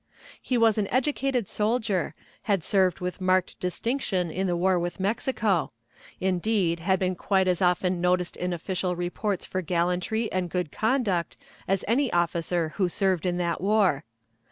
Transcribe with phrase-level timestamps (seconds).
[0.41, 2.15] He was an educated soldier,
[2.49, 5.73] had served with marked distinction in the war with Mexico;
[6.19, 11.37] indeed, had been quite as often noticed in official reports for gallantry and good conduct
[11.67, 14.03] as any officer who served in that war.